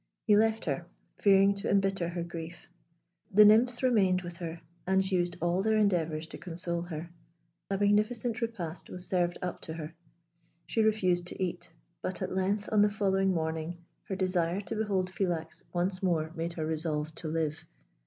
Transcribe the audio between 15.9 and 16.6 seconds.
more made